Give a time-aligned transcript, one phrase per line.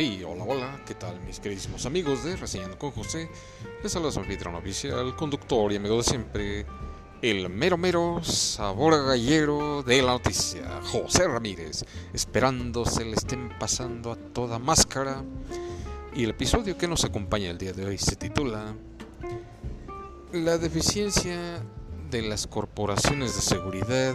[0.00, 3.28] Sí, hola, hola, ¿qué tal mis queridísimos amigos de Reseñando con José?
[3.82, 6.64] Les habla su anfitrión oficial, conductor y amigo de siempre,
[7.20, 11.84] el mero mero sabor gallero de la noticia, José Ramírez,
[12.14, 15.22] esperando se le estén pasando a toda máscara.
[16.14, 18.74] Y el episodio que nos acompaña el día de hoy se titula
[20.32, 21.62] La deficiencia
[22.10, 24.14] de las corporaciones de seguridad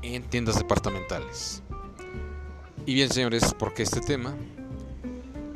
[0.00, 1.62] en tiendas departamentales.
[2.86, 4.34] Y bien, señores, ¿por qué este tema?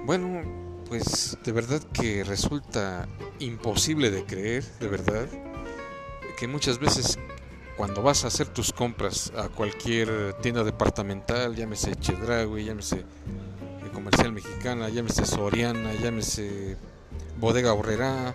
[0.05, 0.43] Bueno,
[0.87, 3.09] pues de verdad que resulta
[3.39, 5.27] imposible de creer, de verdad,
[6.39, 7.19] que muchas veces
[7.79, 13.03] cuando vas a hacer tus compras a cualquier tienda departamental, llámese Chedraui, llámese
[13.95, 16.77] Comercial Mexicana, llámese Soriana, llámese
[17.41, 18.34] Bodega Horrera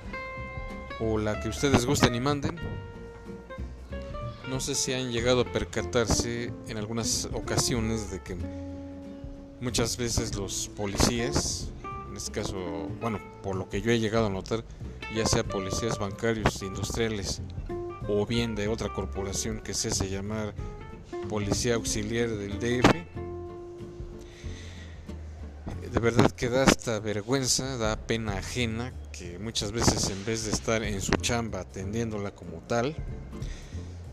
[0.99, 2.55] o la que ustedes gusten y manden,
[4.49, 8.35] no sé si han llegado a percatarse en algunas ocasiones de que
[9.61, 11.69] muchas veces los policías,
[12.09, 12.55] en este caso,
[13.01, 14.63] bueno, por lo que yo he llegado a notar,
[15.15, 17.41] ya sea policías bancarios, industriales
[18.07, 20.53] o bien de otra corporación que se hace llamar
[21.29, 22.89] Policía Auxiliar del DF,
[25.91, 30.51] de verdad que da hasta vergüenza, da pena ajena que muchas veces en vez de
[30.51, 32.95] estar en su chamba atendiéndola como tal,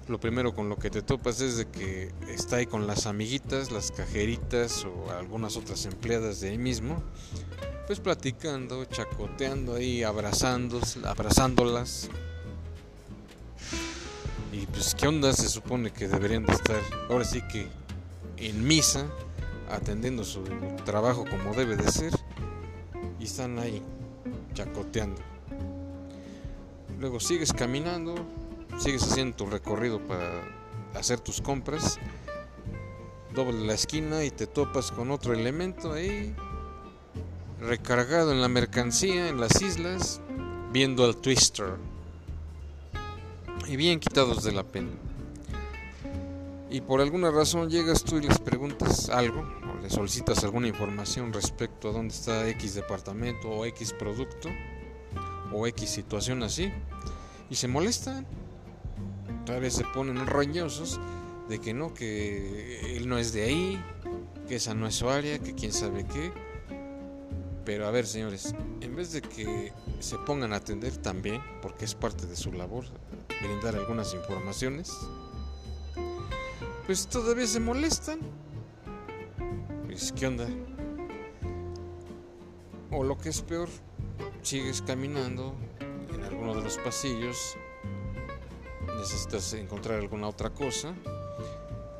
[0.08, 3.72] lo primero con lo que te topas es de que está ahí con las amiguitas,
[3.72, 7.02] las cajeritas o algunas otras empleadas de ahí mismo,
[7.86, 12.08] pues platicando, chacoteando ahí, abrazándolas.
[14.52, 17.68] Y pues qué onda se supone que deberían de estar ahora sí que
[18.36, 19.06] en misa,
[19.68, 20.44] atendiendo su
[20.84, 22.12] trabajo como debe de ser,
[23.18, 23.82] y están ahí
[24.54, 25.20] chacoteando.
[26.98, 28.14] Luego sigues caminando,
[28.78, 30.42] sigues haciendo tu recorrido para
[30.94, 31.98] hacer tus compras,
[33.34, 36.34] doble la esquina y te topas con otro elemento ahí
[37.60, 40.20] recargado en la mercancía en las islas,
[40.72, 41.76] viendo al Twister
[43.66, 44.90] y bien quitados de la pena.
[46.68, 51.32] Y por alguna razón llegas tú y les preguntas algo, o le solicitas alguna información
[51.32, 54.50] respecto a dónde está X departamento o X producto
[55.52, 56.72] o X situación así,
[57.48, 58.26] y se molestan
[59.46, 61.00] Vez se ponen roñosos
[61.48, 63.82] de que no, que él no es de ahí,
[64.46, 66.30] que esa no es su área, que quién sabe qué.
[67.64, 71.94] Pero a ver, señores, en vez de que se pongan a atender también, porque es
[71.94, 72.84] parte de su labor,
[73.40, 74.92] brindar algunas informaciones,
[76.84, 78.20] pues todavía se molestan.
[79.86, 80.46] Pues, ¿qué onda?
[82.90, 83.68] O lo que es peor,
[84.42, 85.54] sigues caminando
[86.12, 87.56] en alguno de los pasillos
[89.06, 90.92] necesitas encontrar alguna otra cosa.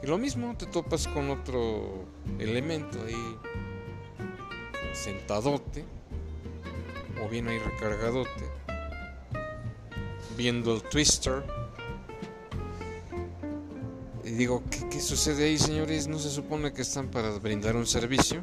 [0.03, 2.05] Y lo mismo, te topas con otro
[2.41, 3.39] elemento ahí
[4.93, 5.85] sentadote,
[7.25, 8.51] o bien ahí recargadote,
[10.37, 11.45] viendo el twister.
[14.25, 16.09] Y digo, ¿qué, ¿qué, sucede ahí, señores?
[16.09, 18.43] ¿No se supone que están para brindar un servicio?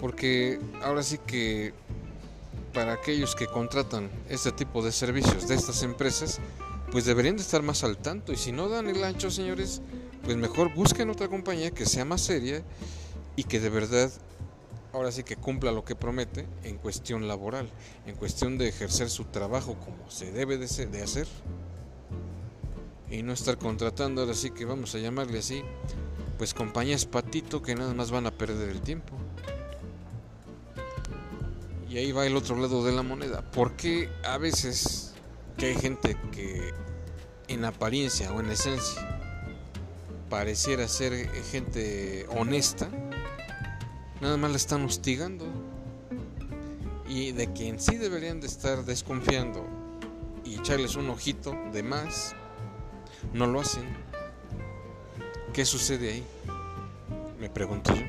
[0.00, 1.74] Porque ahora sí que
[2.72, 6.40] para aquellos que contratan este tipo de servicios de estas empresas,
[6.94, 8.32] pues deberían de estar más al tanto.
[8.32, 9.82] Y si no dan el ancho, señores,
[10.22, 12.62] pues mejor busquen otra compañía que sea más seria
[13.34, 14.12] y que de verdad
[14.92, 17.68] ahora sí que cumpla lo que promete en cuestión laboral,
[18.06, 21.26] en cuestión de ejercer su trabajo como se debe de, hacer.
[23.10, 25.64] Y no estar contratando, ahora sí que vamos a llamarle así,
[26.38, 29.16] pues compañías patito que nada más van a perder el tiempo.
[31.90, 33.42] Y ahí va el otro lado de la moneda.
[33.50, 35.12] Porque a veces
[35.56, 36.83] que hay gente que
[37.54, 39.14] en apariencia o en esencia
[40.28, 42.88] pareciera ser gente honesta,
[44.20, 45.46] nada más la están hostigando.
[47.08, 49.64] Y de que en sí deberían de estar desconfiando
[50.44, 52.34] y echarles un ojito de más,
[53.32, 53.84] no lo hacen.
[55.52, 56.24] ¿Qué sucede ahí?
[57.38, 58.02] Me pregunto yo.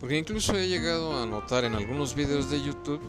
[0.00, 3.00] Porque incluso he llegado a notar en algunos videos de YouTube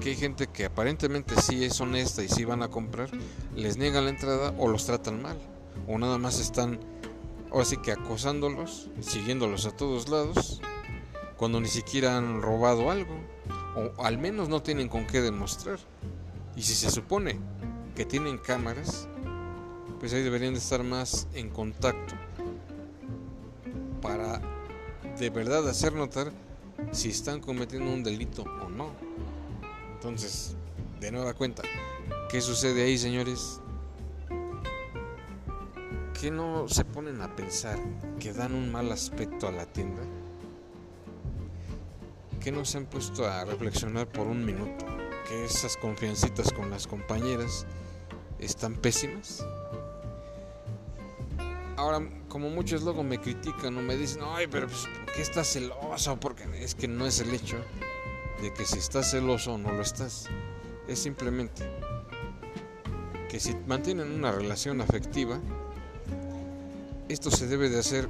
[0.00, 3.10] que hay gente que aparentemente sí es honesta y sí van a comprar,
[3.54, 5.38] les niegan la entrada o los tratan mal,
[5.86, 6.80] o nada más están,
[7.52, 10.60] así que acosándolos, siguiéndolos a todos lados,
[11.36, 13.14] cuando ni siquiera han robado algo,
[13.76, 15.78] o al menos no tienen con qué demostrar.
[16.56, 17.38] Y si se supone
[17.94, 19.08] que tienen cámaras,
[19.98, 22.14] pues ahí deberían de estar más en contacto
[24.00, 24.40] para
[25.18, 26.32] de verdad hacer notar
[26.90, 28.90] si están cometiendo un delito o no.
[30.04, 30.56] Entonces,
[30.98, 31.62] de nueva cuenta,
[32.28, 33.60] ¿qué sucede ahí, señores?
[36.20, 37.78] ¿Qué no se ponen a pensar
[38.18, 40.02] que dan un mal aspecto a la tienda?
[42.40, 44.84] que no se han puesto a reflexionar por un minuto
[45.28, 47.64] que esas confiancitas con las compañeras
[48.40, 49.46] están pésimas?
[51.76, 55.52] Ahora, como muchos luego me critican o me dicen, ay, pero pues, ¿por qué estás
[55.52, 56.18] celoso?
[56.18, 57.58] Porque es que no es el hecho
[58.42, 60.26] de que si estás celoso o no lo estás.
[60.86, 61.64] Es simplemente
[63.30, 65.40] que si mantienen una relación afectiva,
[67.08, 68.08] esto se debe de hacer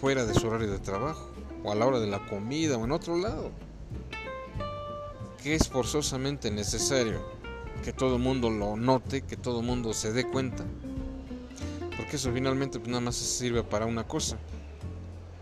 [0.00, 1.30] fuera de su horario de trabajo,
[1.62, 3.52] o a la hora de la comida, o en otro lado.
[5.42, 7.20] Que es forzosamente necesario
[7.84, 10.64] que todo el mundo lo note, que todo el mundo se dé cuenta
[11.96, 14.36] porque eso finalmente pues, nada más sirve para una cosa,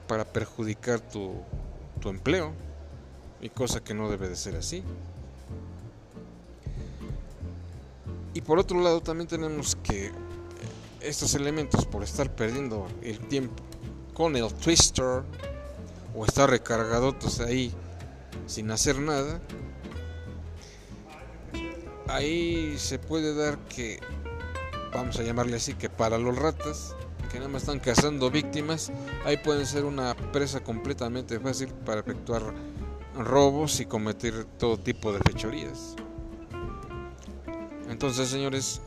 [0.07, 1.35] para perjudicar tu,
[2.01, 2.53] tu empleo,
[3.43, 4.83] y cosa que no debe de ser así.
[8.33, 10.11] Y por otro lado también tenemos que
[11.01, 13.63] estos elementos, por estar perdiendo el tiempo
[14.15, 15.25] con el twister
[16.15, 17.73] o estar recargados ahí
[18.47, 19.41] sin hacer nada,
[22.09, 23.99] ahí se puede dar que
[24.95, 26.95] vamos a llamarle así, que para los ratas,
[27.31, 28.93] que nada más están cazando víctimas,
[29.25, 32.43] ahí pueden ser una presa completamente fácil para efectuar
[33.17, 35.97] robos y cometer todo tipo de fechorías.
[37.89, 38.81] Entonces, señores,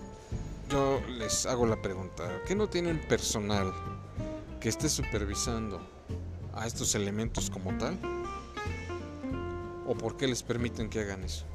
[0.69, 3.73] yo les hago la pregunta, ¿qué no tienen personal
[4.59, 5.79] que esté supervisando
[6.53, 7.97] a estos elementos como tal?
[9.87, 11.45] ¿O por qué les permiten que hagan eso?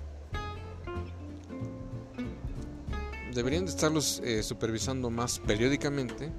[3.34, 6.32] deberían de estarlos eh, supervisando más periódicamente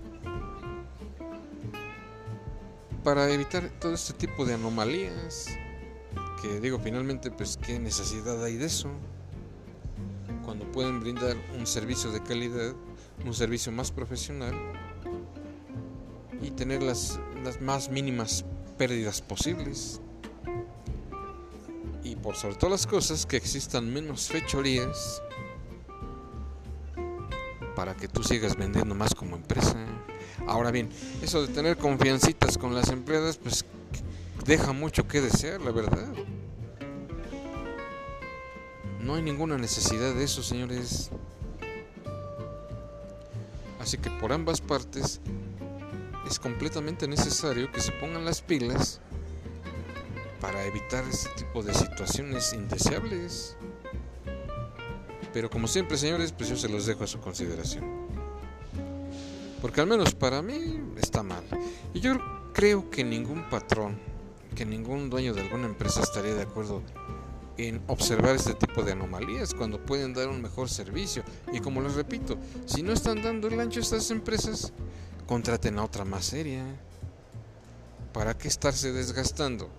[3.04, 5.48] para evitar todo este tipo de anomalías
[6.42, 8.90] que digo finalmente pues qué necesidad hay de eso
[10.44, 12.74] cuando pueden brindar un servicio de calidad
[13.26, 14.54] un servicio más profesional
[16.42, 18.44] y tener las, las más mínimas
[18.78, 20.02] pérdidas posibles
[22.04, 25.22] y por sobre todas las cosas que existan menos fechorías
[27.76, 29.76] para que tú sigas vendiendo más como empresa.
[30.48, 30.90] Ahora bien,
[31.22, 33.66] eso de tener confiancitas con las empleadas, pues
[34.46, 36.08] deja mucho que desear, la verdad.
[39.04, 41.10] No hay ninguna necesidad de eso, señores.
[43.80, 45.20] Así que por ambas partes
[46.30, 49.02] es completamente necesario que se pongan las pilas
[50.40, 53.58] para evitar este tipo de situaciones indeseables.
[55.34, 57.84] Pero como siempre, señores, pues yo se los dejo a su consideración.
[59.62, 61.44] Porque al menos para mí está mal.
[61.94, 62.20] Y yo
[62.54, 63.98] creo que ningún patrón,
[64.56, 66.84] que ningún dueño de alguna empresa estaría de acuerdo
[67.68, 71.24] en observar este tipo de anomalías cuando pueden dar un mejor servicio.
[71.54, 74.74] Y como les repito, si no están dando el ancho a estas empresas,
[75.28, 76.64] contraten a otra más seria.
[78.14, 79.70] ¿Para qué estarse desgastando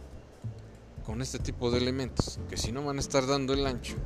[1.04, 2.38] con este tipo de elementos?
[2.48, 3.96] Que si no van a estar dando el ancho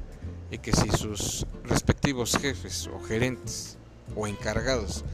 [0.50, 3.76] y que si sus respectivos jefes o gerentes
[4.16, 5.04] o encargados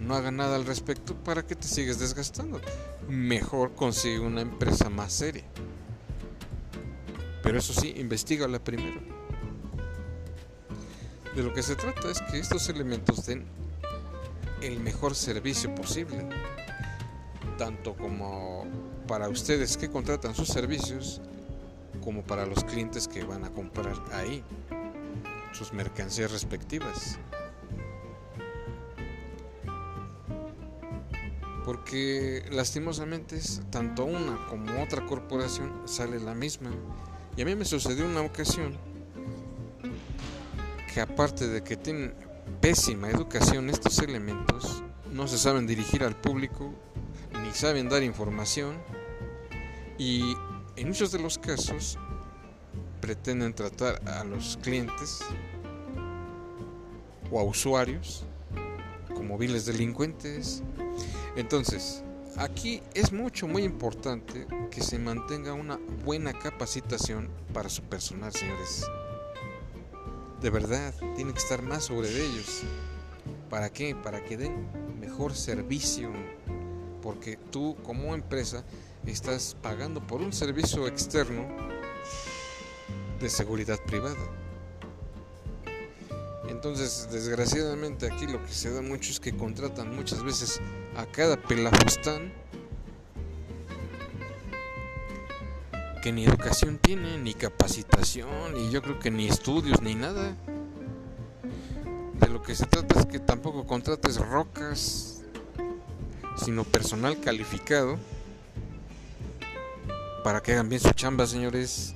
[0.00, 2.60] no hagan nada al respecto, ¿para qué te sigues desgastando?
[3.08, 5.44] Mejor consigue una empresa más seria.
[7.48, 9.00] Pero eso sí, investigala primero.
[11.34, 13.46] De lo que se trata es que estos elementos den
[14.60, 16.28] el mejor servicio posible,
[17.56, 18.66] tanto como
[19.06, 21.22] para ustedes que contratan sus servicios,
[22.04, 24.44] como para los clientes que van a comprar ahí
[25.52, 27.18] sus mercancías respectivas.
[31.64, 33.40] Porque lastimosamente
[33.70, 36.72] tanto una como otra corporación sale la misma.
[37.36, 38.76] Y a mí me sucedió una ocasión
[40.92, 42.14] que aparte de que tienen
[42.60, 44.82] pésima educación estos elementos,
[45.12, 46.72] no se saben dirigir al público,
[47.42, 48.76] ni saben dar información
[49.96, 50.34] y
[50.76, 51.98] en muchos de los casos
[53.00, 55.20] pretenden tratar a los clientes
[57.30, 58.24] o a usuarios
[59.14, 60.62] como viles delincuentes.
[61.36, 62.04] Entonces,
[62.38, 68.86] aquí es mucho, muy importante que se mantenga una buena capacitación para su personal, señores.
[70.40, 72.62] De verdad, tiene que estar más sobre ellos.
[73.50, 73.94] ¿Para qué?
[73.94, 74.68] Para que den
[75.00, 76.12] mejor servicio.
[77.02, 78.64] Porque tú como empresa
[79.06, 81.46] estás pagando por un servicio externo
[83.20, 84.16] de seguridad privada.
[86.48, 90.60] Entonces, desgraciadamente aquí lo que se da mucho es que contratan muchas veces
[90.98, 92.32] a cada pelafustán
[96.02, 100.34] que ni educación tiene, ni capacitación, y yo creo que ni estudios, ni nada.
[102.18, 105.22] De lo que se trata es que tampoco contrates rocas,
[106.36, 107.96] sino personal calificado
[110.24, 111.94] para que hagan bien su chamba, señores.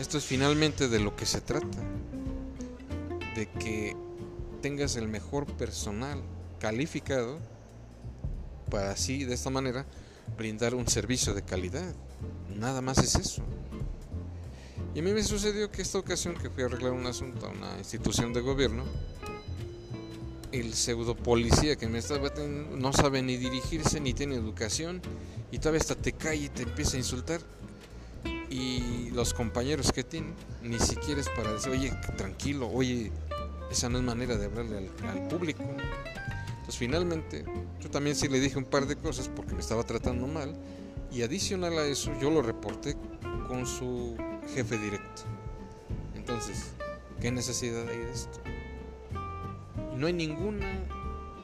[0.00, 1.78] Esto es finalmente de lo que se trata.
[3.36, 3.96] De que
[4.62, 6.20] tengas el mejor personal
[6.58, 7.38] calificado
[8.70, 9.86] para así, de esta manera,
[10.36, 11.94] brindar un servicio de calidad.
[12.54, 13.42] Nada más es eso.
[14.94, 17.50] Y a mí me sucedió que esta ocasión que fui a arreglar un asunto a
[17.50, 18.84] una institución de gobierno,
[20.52, 22.30] el pseudo policía que me estaba
[22.76, 25.02] no sabe ni dirigirse ni tiene educación
[25.52, 27.40] y todavía hasta te cae y te empieza a insultar
[28.50, 33.12] y los compañeros que tienen ni siquiera es para decir oye tranquilo oye
[33.70, 35.62] esa no es manera de hablarle al público
[36.68, 37.44] entonces finalmente
[37.80, 40.54] yo también sí le dije un par de cosas porque me estaba tratando mal
[41.10, 42.94] y adicional a eso yo lo reporté
[43.48, 44.16] con su
[44.54, 45.22] jefe directo
[46.14, 46.72] entonces
[47.20, 48.40] qué necesidad hay de esto
[49.98, 50.66] no hay ninguna,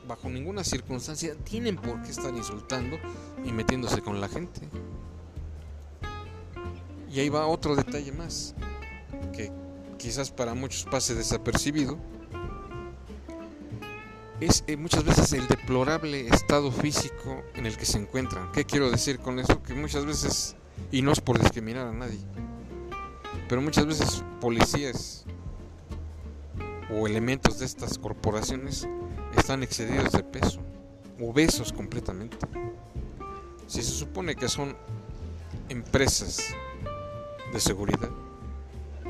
[0.06, 2.96] bajo ninguna circunstancia, tienen por qué estar insultando
[3.44, 4.60] y metiéndose con la gente.
[7.10, 8.54] Y ahí va otro detalle más,
[9.32, 9.50] que
[9.98, 11.98] quizás para muchos pase desapercibido,
[14.40, 18.50] es eh, muchas veces el deplorable estado físico en el que se encuentran.
[18.52, 19.62] ¿Qué quiero decir con eso?
[19.62, 20.56] Que muchas veces,
[20.90, 22.18] y no es por discriminar a nadie,
[23.48, 25.24] pero muchas veces policías
[26.90, 28.88] o elementos de estas corporaciones
[29.36, 30.60] están excedidos de peso,
[31.20, 32.36] obesos completamente.
[33.66, 34.76] Si se supone que son
[35.68, 36.54] empresas
[37.52, 38.10] de seguridad,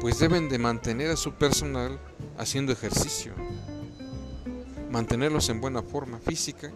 [0.01, 1.99] pues deben de mantener a su personal
[2.39, 3.33] haciendo ejercicio,
[4.95, 6.71] mantenerlos en buena forma física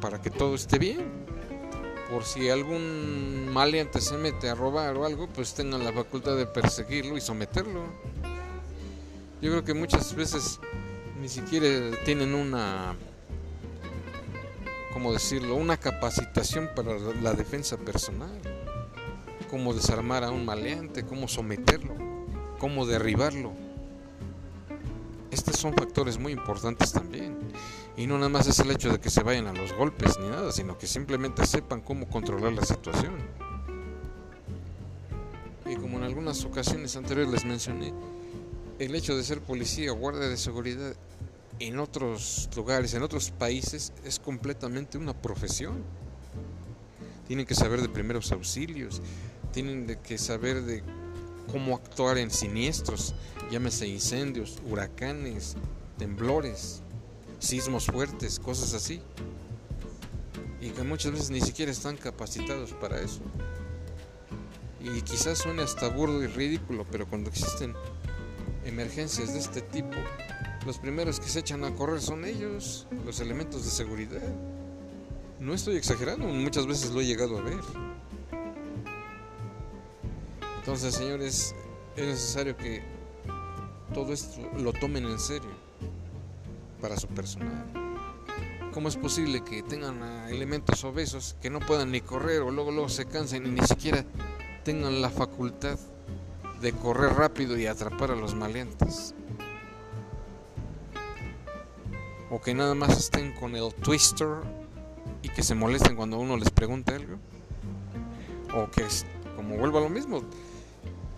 [0.00, 1.24] para que todo esté bien.
[2.08, 6.46] Por si algún maleante se mete a robar o algo, pues tengan la facultad de
[6.46, 7.80] perseguirlo y someterlo.
[9.42, 10.60] Yo creo que muchas veces
[11.20, 12.94] ni siquiera tienen una,
[14.92, 18.40] ¿cómo decirlo?, una capacitación para la defensa personal.
[19.50, 21.96] Cómo desarmar a un maleante, cómo someterlo,
[22.60, 23.63] cómo derribarlo.
[25.34, 27.36] Estos son factores muy importantes también.
[27.96, 30.28] Y no nada más es el hecho de que se vayan a los golpes ni
[30.28, 33.16] nada, sino que simplemente sepan cómo controlar la situación.
[35.66, 37.92] Y como en algunas ocasiones anteriores les mencioné,
[38.78, 40.94] el hecho de ser policía o guardia de seguridad
[41.58, 45.82] en otros lugares, en otros países, es completamente una profesión.
[47.26, 49.02] Tienen que saber de primeros auxilios,
[49.52, 50.84] tienen que saber de
[51.50, 53.14] cómo actuar en siniestros,
[53.50, 55.56] llámese incendios, huracanes,
[55.98, 56.82] temblores,
[57.38, 59.00] sismos fuertes, cosas así.
[60.60, 63.20] Y que muchas veces ni siquiera están capacitados para eso.
[64.80, 67.74] Y quizás suene hasta burdo y ridículo, pero cuando existen
[68.64, 69.96] emergencias de este tipo,
[70.66, 74.22] los primeros que se echan a correr son ellos, los elementos de seguridad.
[75.38, 77.93] No estoy exagerando, muchas veces lo he llegado a ver.
[80.64, 81.54] Entonces, señores,
[81.94, 82.82] es necesario que
[83.92, 85.50] todo esto lo tomen en serio
[86.80, 87.66] para su personal.
[88.72, 92.88] ¿Cómo es posible que tengan elementos obesos que no puedan ni correr o luego, luego
[92.88, 94.06] se cansen y ni siquiera
[94.64, 95.78] tengan la facultad
[96.62, 99.14] de correr rápido y atrapar a los maleantes.
[102.30, 104.38] O que nada más estén con el twister
[105.20, 107.18] y que se molesten cuando uno les pregunta algo.
[108.56, 108.86] O que,
[109.36, 110.22] como vuelvo a lo mismo,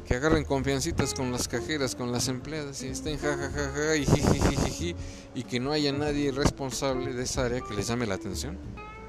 [0.06, 4.94] que agarren confiancitas con las cajeras, con las empleadas y estén jajajaja y jijijiji
[5.34, 8.56] y que no haya nadie responsable de esa área que les llame la atención.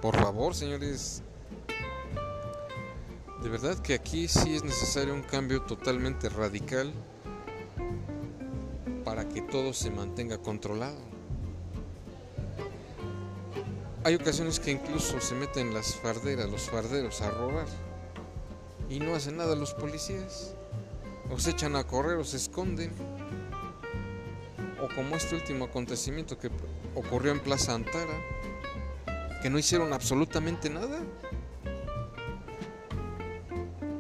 [0.02, 1.22] Por favor, señores,
[3.44, 6.92] de verdad que aquí sí es necesario un cambio totalmente radical
[9.06, 11.00] para que todo se mantenga controlado.
[14.04, 17.68] Hay ocasiones que incluso se meten las farderas, los farderos a robar
[18.90, 20.57] y no hacen nada los policías.
[21.30, 22.92] O se echan a correr o se esconden.
[24.82, 26.50] O como este último acontecimiento que
[26.96, 28.20] ocurrió en Plaza Antara,
[29.42, 31.00] que no hicieron absolutamente nada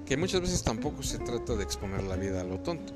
[0.07, 2.93] que muchas veces tampoco se trata de exponer la vida a lo tonto,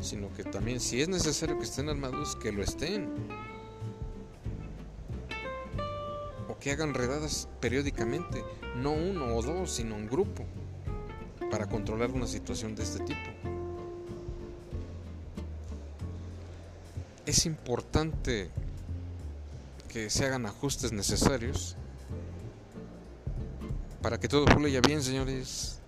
[0.00, 3.08] sino que también si es necesario que estén armados, que lo estén.
[6.48, 8.44] O que hagan redadas periódicamente,
[8.76, 10.44] no uno o dos, sino un grupo,
[11.50, 13.41] para controlar una situación de este tipo.
[17.24, 18.50] Es importante
[19.88, 21.76] que se hagan ajustes necesarios
[24.02, 25.78] para que todo fluya bien, señores.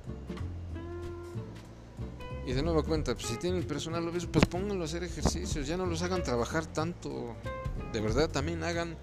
[2.46, 5.76] Y de nueva cuenta, pues si tienen personal obeso, pues pónganlo a hacer ejercicios, ya
[5.76, 7.34] no los hagan trabajar tanto.
[7.92, 8.96] De verdad, también hagan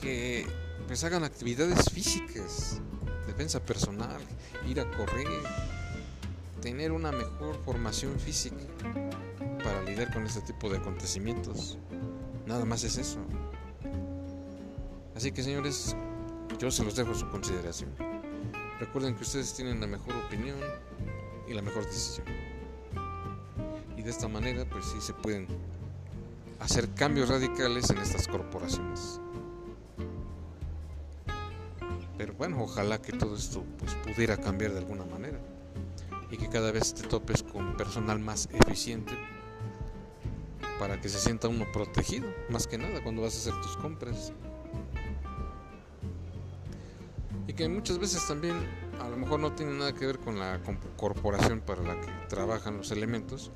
[0.00, 0.44] que
[0.88, 2.80] pues hagan actividades físicas,
[3.28, 4.20] defensa personal,
[4.68, 5.28] ir a correr,
[6.60, 8.56] tener una mejor formación física
[9.64, 11.78] para lidiar con este tipo de acontecimientos.
[12.46, 13.18] Nada más es eso.
[15.16, 15.96] Así que señores,
[16.58, 17.90] yo se los dejo a su consideración.
[18.78, 20.58] Recuerden que ustedes tienen la mejor opinión
[21.48, 22.26] y la mejor decisión.
[23.96, 25.46] Y de esta manera, pues sí se pueden
[26.60, 29.20] hacer cambios radicales en estas corporaciones.
[32.18, 35.38] Pero bueno, ojalá que todo esto pues, pudiera cambiar de alguna manera
[36.30, 39.14] y que cada vez te topes con personal más eficiente
[40.78, 44.32] para que se sienta uno protegido, más que nada cuando vas a hacer tus compras.
[47.46, 48.56] Y que muchas veces también
[49.00, 50.60] a lo mejor no tiene nada que ver con la
[50.96, 53.52] corporación para la que trabajan los elementos,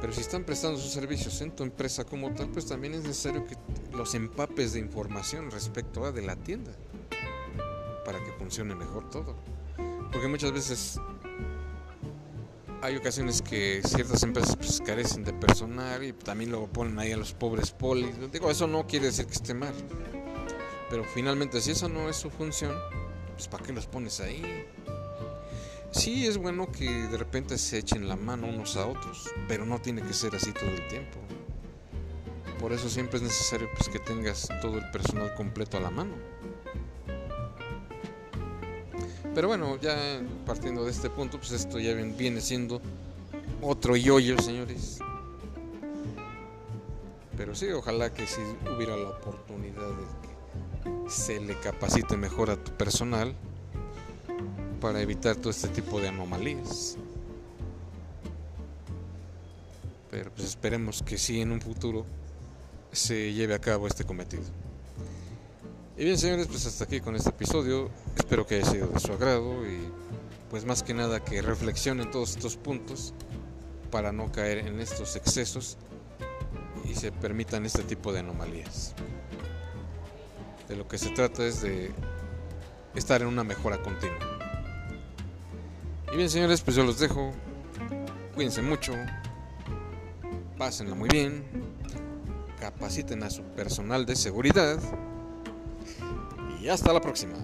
[0.00, 3.44] pero si están prestando sus servicios en tu empresa como tal, pues también es necesario
[3.46, 3.56] que
[3.92, 6.72] los empapes de información respecto a de la tienda
[8.04, 9.36] para que funcione mejor todo.
[10.10, 11.00] Porque muchas veces
[12.82, 17.16] hay ocasiones que ciertas empresas pues, carecen de personal y también luego ponen ahí a
[17.16, 18.14] los pobres polis.
[18.32, 19.72] Digo, eso no quiere decir que esté mal.
[20.90, 22.76] Pero finalmente, si eso no es su función,
[23.34, 24.66] pues ¿para qué los pones ahí?
[25.92, 29.80] Sí, es bueno que de repente se echen la mano unos a otros, pero no
[29.80, 31.20] tiene que ser así todo el tiempo.
[32.58, 36.14] Por eso siempre es necesario pues, que tengas todo el personal completo a la mano.
[39.34, 39.96] Pero bueno, ya
[40.44, 42.82] partiendo de este punto, pues esto ya viene siendo
[43.62, 44.98] otro yoyo, señores.
[47.36, 48.40] Pero sí, ojalá que si
[48.76, 53.34] hubiera la oportunidad de que se le capacite mejor a tu personal
[54.80, 56.98] para evitar todo este tipo de anomalías.
[60.10, 62.04] Pero pues esperemos que sí en un futuro
[62.92, 64.42] se lleve a cabo este cometido.
[66.02, 67.88] Y bien señores, pues hasta aquí con este episodio.
[68.16, 69.88] Espero que haya sido de su agrado y
[70.50, 73.14] pues más que nada que reflexionen todos estos puntos
[73.92, 75.76] para no caer en estos excesos
[76.84, 78.96] y se permitan este tipo de anomalías.
[80.68, 81.92] De lo que se trata es de
[82.96, 84.18] estar en una mejora continua.
[86.12, 87.30] Y bien señores, pues yo los dejo.
[88.34, 88.92] Cuídense mucho.
[90.58, 91.44] Pásenla muy bien.
[92.58, 94.80] Capaciten a su personal de seguridad
[96.62, 97.34] y hasta la próxima.